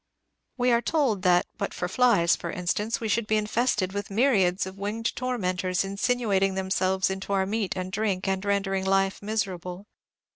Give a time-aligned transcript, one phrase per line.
[0.57, 4.65] We are told that but for flies, for instance, we should be infested with myriads
[4.65, 9.85] of winged tormentors, insinuating themselves into our meat and drink, and rendering life miserable.